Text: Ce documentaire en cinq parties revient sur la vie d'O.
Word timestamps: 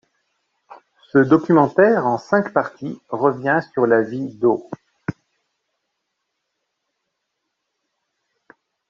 Ce 1.11 1.19
documentaire 1.19 2.07
en 2.07 2.17
cinq 2.17 2.53
parties 2.53 2.99
revient 3.09 3.59
sur 3.71 3.85
la 3.85 4.01
vie 4.01 4.29
d'O. 4.33 4.67